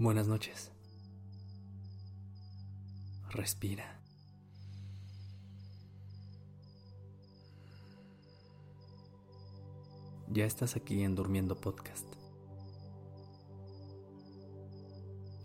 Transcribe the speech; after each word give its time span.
Buenas 0.00 0.28
noches. 0.28 0.72
Respira. 3.28 4.00
Ya 10.30 10.46
estás 10.46 10.74
aquí 10.74 11.02
en 11.02 11.14
Durmiendo 11.14 11.60
Podcast. 11.60 12.06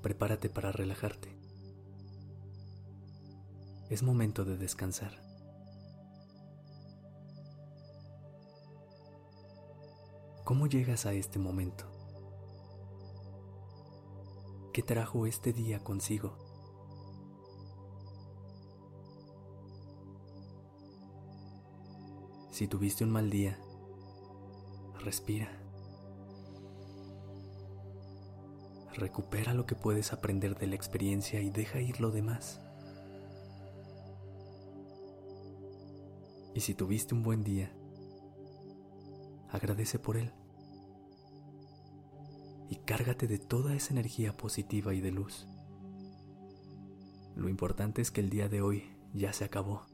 Prepárate 0.01 0.49
para 0.49 0.71
relajarte. 0.71 1.37
Es 3.89 4.03
momento 4.03 4.45
de 4.45 4.55
descansar. 4.55 5.21
¿Cómo 10.45 10.67
llegas 10.67 11.05
a 11.05 11.11
este 11.11 11.39
momento? 11.39 11.94
¿Qué 14.75 14.83
trajo 14.83 15.25
este 15.25 15.53
día 15.53 15.79
consigo? 15.79 16.37
Si 22.51 22.67
tuviste 22.67 23.05
un 23.05 23.11
mal 23.11 23.29
día, 23.29 23.57
respira. 24.99 25.49
Recupera 28.95 29.53
lo 29.53 29.65
que 29.65 29.75
puedes 29.75 30.11
aprender 30.11 30.57
de 30.57 30.67
la 30.67 30.75
experiencia 30.75 31.39
y 31.39 31.51
deja 31.51 31.79
ir 31.79 32.01
lo 32.01 32.11
demás. 32.11 32.59
Y 36.53 36.59
si 36.59 36.73
tuviste 36.73 37.15
un 37.15 37.23
buen 37.23 37.45
día, 37.45 37.71
agradece 39.51 39.99
por 39.99 40.17
él. 40.17 40.33
Y 42.69 42.77
cárgate 42.77 43.27
de 43.27 43.37
toda 43.37 43.75
esa 43.75 43.93
energía 43.93 44.35
positiva 44.37 44.93
y 44.93 45.01
de 45.01 45.11
luz. 45.11 45.47
Lo 47.35 47.49
importante 47.49 48.01
es 48.01 48.11
que 48.11 48.21
el 48.21 48.29
día 48.29 48.49
de 48.49 48.61
hoy 48.61 48.95
ya 49.13 49.33
se 49.33 49.43
acabó. 49.43 49.85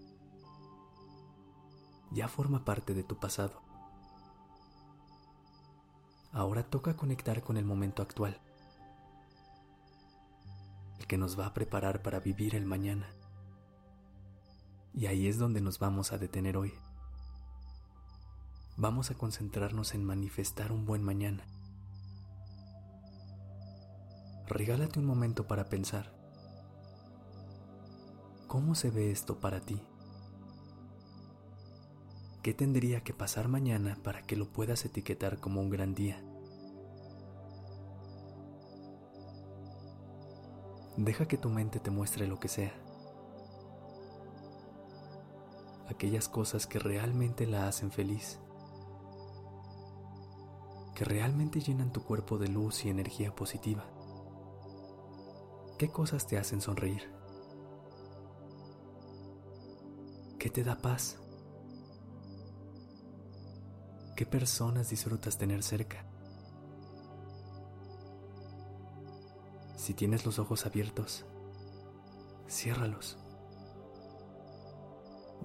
Ya 2.12 2.28
forma 2.28 2.64
parte 2.66 2.94
de 2.94 3.04
tu 3.04 3.20
pasado. 3.20 3.62
Ahora 6.34 6.64
toca 6.64 6.96
conectar 6.96 7.42
con 7.42 7.58
el 7.58 7.66
momento 7.66 8.02
actual, 8.02 8.40
el 10.98 11.08
que 11.08 11.18
nos 11.18 11.38
va 11.38 11.46
a 11.48 11.54
preparar 11.54 12.02
para 12.02 12.22
vivir 12.22 12.56
el 12.56 12.66
mañana. 12.66 13.08
Y 14.94 15.08
ahí 15.08 15.28
es 15.28 15.38
donde 15.38 15.60
nos 15.60 15.80
vamos 15.80 16.14
a 16.14 16.18
detener 16.18 16.58
hoy. 16.58 16.74
Vamos 18.78 19.12
a 19.12 19.16
concentrarnos 19.16 19.94
en 19.94 20.06
manifestar 20.06 20.72
un 20.72 20.86
buen 20.86 21.04
mañana. 21.04 21.46
Regálate 24.52 25.00
un 25.00 25.06
momento 25.06 25.48
para 25.48 25.70
pensar. 25.70 26.12
¿Cómo 28.48 28.76
se 28.76 28.92
ve 28.92 29.10
esto 29.10 29.40
para 29.40 29.62
ti? 29.62 29.82
¿Qué 32.44 32.54
tendría 32.54 33.02
que 33.02 33.14
pasar 33.14 33.48
mañana 33.48 33.98
para 34.04 34.24
que 34.24 34.36
lo 34.36 34.52
puedas 34.52 34.84
etiquetar 34.84 35.40
como 35.40 35.62
un 35.62 35.70
gran 35.70 35.96
día? 35.96 36.22
Deja 40.98 41.30
que 41.30 41.38
tu 41.38 41.50
mente 41.50 41.80
te 41.80 41.90
muestre 41.90 42.28
lo 42.28 42.38
que 42.38 42.50
sea. 42.50 42.74
Aquellas 45.88 46.28
cosas 46.28 46.68
que 46.68 46.78
realmente 46.78 47.48
la 47.48 47.70
hacen 47.70 47.90
feliz. 47.90 48.38
Que 50.94 51.06
realmente 51.06 51.62
llenan 51.62 51.94
tu 51.94 52.04
cuerpo 52.04 52.38
de 52.38 52.50
luz 52.50 52.84
y 52.84 52.90
energía 52.90 53.34
positiva. 53.34 53.86
¿Qué 55.82 55.90
cosas 55.90 56.28
te 56.28 56.38
hacen 56.38 56.62
sonreír? 56.62 57.12
¿Qué 60.38 60.52
te 60.52 60.64
da 60.64 60.76
paz? 60.76 61.18
¿Qué 64.16 64.28
personas 64.28 64.92
disfrutas 64.92 65.40
tener 65.40 65.64
cerca? 65.64 66.06
Si 69.76 69.96
tienes 69.96 70.24
los 70.24 70.38
ojos 70.38 70.68
abiertos, 70.68 71.26
ciérralos. 72.48 73.18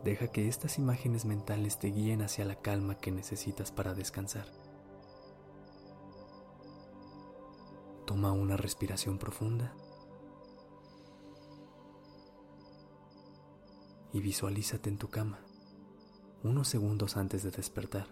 Deja 0.04 0.28
que 0.28 0.48
estas 0.48 0.76
imágenes 0.76 1.25
mentales 1.25 1.78
te 1.78 1.88
guíen 1.88 2.20
hacia 2.20 2.44
la 2.44 2.56
calma 2.56 2.98
que 2.98 3.10
necesitas 3.10 3.72
para 3.72 3.94
descansar. 3.94 4.52
Toma 8.04 8.32
una 8.32 8.58
respiración 8.58 9.16
profunda 9.16 9.72
y 14.16 14.21
visualízate 14.21 14.88
en 14.88 14.97
tu 14.97 15.10
cama 15.10 15.38
unos 16.43 16.69
segundos 16.69 17.19
antes 17.19 17.43
de 17.43 17.50
despertar. 17.50 18.06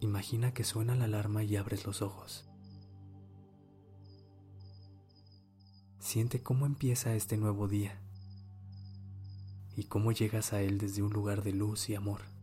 Imagina 0.00 0.54
que 0.54 0.64
suena 0.64 0.94
la 0.94 1.04
alarma 1.04 1.44
y 1.44 1.56
abres 1.56 1.84
los 1.84 2.00
ojos. 2.00 2.48
Siente 5.98 6.42
cómo 6.42 6.64
empieza 6.64 7.14
este 7.14 7.36
nuevo 7.36 7.68
día 7.68 8.00
y 9.76 9.84
cómo 9.84 10.10
llegas 10.10 10.54
a 10.54 10.62
él 10.62 10.78
desde 10.78 11.02
un 11.02 11.12
lugar 11.12 11.42
de 11.42 11.52
luz 11.52 11.90
y 11.90 11.96
amor. 11.96 12.33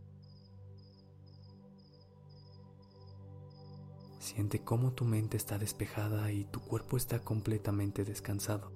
Siente 4.22 4.64
cómo 4.64 4.94
tu 4.94 5.04
mente 5.04 5.36
está 5.36 5.58
despejada 5.58 6.32
y 6.32 6.46
tu 6.46 6.60
cuerpo 6.60 6.96
está 6.96 7.24
completamente 7.24 8.06
descansado. 8.06 8.72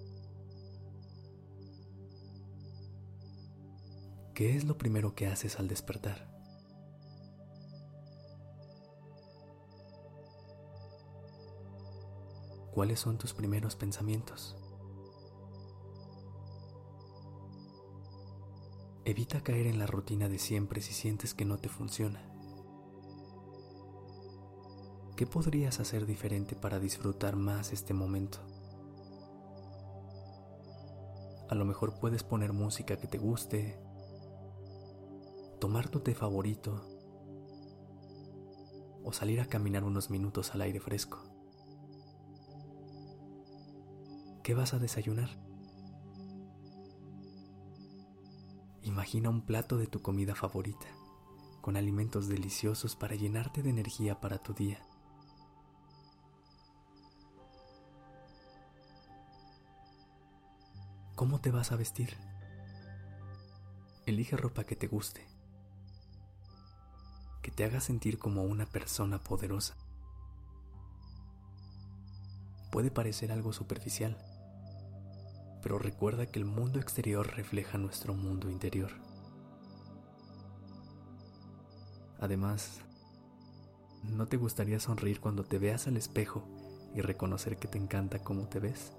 ¿Qué 4.33 4.55
es 4.55 4.63
lo 4.63 4.79
primero 4.79 5.13
que 5.13 5.27
haces 5.27 5.59
al 5.59 5.67
despertar? 5.67 6.27
¿Cuáles 12.73 12.99
son 12.99 13.19
tus 13.19 13.35
primeros 13.35 13.75
pensamientos? 13.75 14.57
Evita 19.05 19.43
caer 19.43 19.67
en 19.67 19.77
la 19.77 19.85
rutina 19.85 20.27
de 20.27 20.39
siempre 20.39 20.81
si 20.81 20.93
sientes 20.93 21.35
que 21.35 21.45
no 21.45 21.59
te 21.59 21.69
funciona. 21.69 22.34
¿Qué 25.15 25.25
podrías 25.25 25.79
hacer 25.79 26.05
diferente 26.05 26.57
para 26.57 26.77
disfrutar 26.77 27.37
más 27.37 27.71
este 27.71 27.93
momento? 27.93 28.39
A 31.49 31.55
lo 31.55 31.63
mejor 31.63 31.97
puedes 32.01 32.23
poner 32.23 32.51
música 32.51 32.97
que 32.97 33.07
te 33.07 33.17
guste, 33.17 33.79
tomar 35.61 35.87
tu 35.87 36.01
té 36.01 36.13
favorito 36.13 36.85
o 39.05 39.13
salir 39.13 39.39
a 39.39 39.45
caminar 39.45 39.85
unos 39.85 40.09
minutos 40.09 40.53
al 40.53 40.61
aire 40.63 40.81
fresco. 40.81 41.23
¿Qué 44.43 44.53
vas 44.53 44.73
a 44.73 44.79
desayunar? 44.79 45.29
Imagina 48.81 49.29
un 49.29 49.45
plato 49.45 49.77
de 49.77 49.87
tu 49.87 50.01
comida 50.01 50.35
favorita, 50.35 50.87
con 51.61 51.77
alimentos 51.77 52.27
deliciosos 52.27 52.97
para 52.97 53.15
llenarte 53.15 53.63
de 53.63 53.69
energía 53.69 54.19
para 54.19 54.39
tu 54.39 54.53
día. 54.53 54.85
¿Cómo 61.15 61.39
te 61.39 61.49
vas 61.49 61.71
a 61.71 61.77
vestir? 61.77 62.17
Elige 64.05 64.35
ropa 64.35 64.65
que 64.65 64.75
te 64.75 64.87
guste, 64.87 65.25
que 67.41 67.51
te 67.51 67.63
haga 67.63 67.79
sentir 67.79 68.19
como 68.19 68.43
una 68.43 68.65
persona 68.65 69.23
poderosa. 69.23 69.77
Puede 72.69 72.91
parecer 72.91 73.31
algo 73.31 73.53
superficial, 73.53 74.17
pero 75.63 75.79
recuerda 75.79 76.25
que 76.25 76.39
el 76.39 76.45
mundo 76.45 76.81
exterior 76.81 77.33
refleja 77.33 77.77
nuestro 77.77 78.13
mundo 78.13 78.49
interior. 78.49 78.91
Además, 82.19 82.81
¿no 84.03 84.25
te 84.25 84.35
gustaría 84.35 84.81
sonreír 84.81 85.21
cuando 85.21 85.45
te 85.45 85.59
veas 85.59 85.87
al 85.87 85.95
espejo 85.95 86.45
y 86.93 86.99
reconocer 86.99 87.55
que 87.55 87.69
te 87.69 87.77
encanta 87.77 88.19
cómo 88.19 88.49
te 88.49 88.59
ves? 88.59 88.91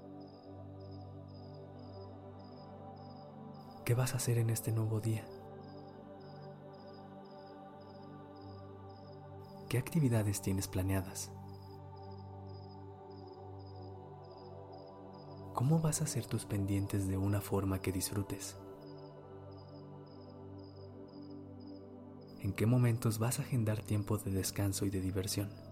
¿Qué 3.87 3.93
vas 3.93 4.13
a 4.13 4.17
hacer 4.17 4.37
en 4.37 4.49
este 4.49 4.73
nuevo 4.73 4.99
día? 4.99 5.25
¿Qué 9.69 9.77
actividades 9.77 10.41
tienes 10.41 10.67
planeadas? 10.67 11.31
¿Cómo 15.53 15.79
vas 15.79 16.01
a 16.01 16.03
hacer 16.03 16.25
tus 16.25 16.43
pendientes 16.43 17.07
de 17.07 17.15
una 17.15 17.39
forma 17.39 17.79
que 17.79 17.93
disfrutes? 17.93 18.57
¿En 22.41 22.51
qué 22.51 22.65
momentos 22.65 23.19
vas 23.19 23.39
a 23.39 23.43
agendar 23.43 23.81
tiempo 23.83 24.17
de 24.17 24.31
descanso 24.31 24.85
y 24.85 24.89
de 24.89 24.99
diversión? 24.99 25.66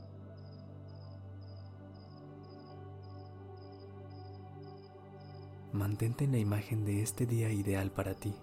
Mantente 5.75 6.23
en 6.23 6.31
la 6.31 6.37
imagen 6.37 6.85
de 6.85 7.01
este 7.01 7.25
día 7.25 7.51
ideal 7.51 7.91
para 7.91 8.13
ti. 8.15 8.33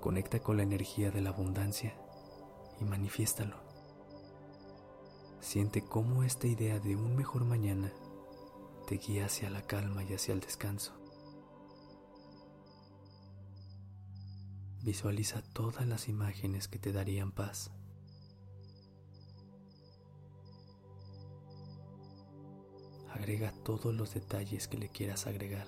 Conecta 0.00 0.38
con 0.38 0.56
la 0.56 0.62
energía 0.62 1.10
de 1.10 1.20
la 1.20 1.30
abundancia 1.30 1.96
y 2.80 2.84
manifiéstalo. 2.84 3.56
Siente 5.40 5.82
cómo 5.82 6.22
esta 6.22 6.46
idea 6.46 6.78
de 6.78 6.94
un 6.94 7.16
mejor 7.16 7.44
mañana 7.44 7.92
te 8.86 8.98
guía 8.98 9.26
hacia 9.26 9.50
la 9.50 9.62
calma 9.62 10.04
y 10.04 10.14
hacia 10.14 10.32
el 10.32 10.38
descanso. 10.38 10.92
Visualiza 14.84 15.42
todas 15.42 15.88
las 15.88 16.08
imágenes 16.08 16.68
que 16.68 16.78
te 16.78 16.92
darían 16.92 17.32
paz. 17.32 17.72
Agrega 23.16 23.50
todos 23.64 23.94
los 23.94 24.12
detalles 24.12 24.68
que 24.68 24.76
le 24.76 24.90
quieras 24.90 25.26
agregar. 25.26 25.66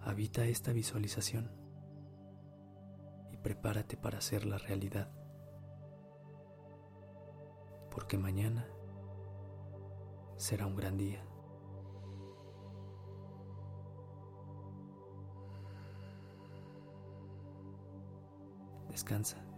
Habita 0.00 0.46
esta 0.46 0.72
visualización 0.72 1.50
y 3.32 3.36
prepárate 3.36 3.96
para 3.96 4.18
hacer 4.18 4.46
la 4.46 4.58
realidad. 4.58 5.10
Porque 7.90 8.16
mañana 8.16 8.64
será 10.36 10.66
un 10.66 10.76
gran 10.76 10.96
día. 10.96 11.24
Descansa. 18.88 19.53